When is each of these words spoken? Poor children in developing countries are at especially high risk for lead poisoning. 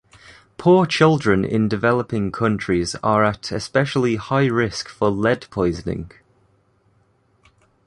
Poor 0.57 0.87
children 0.87 1.45
in 1.45 1.67
developing 1.69 2.31
countries 2.31 2.95
are 3.03 3.23
at 3.23 3.51
especially 3.51 4.15
high 4.15 4.47
risk 4.47 4.89
for 4.89 5.11
lead 5.11 5.45
poisoning. 5.51 6.09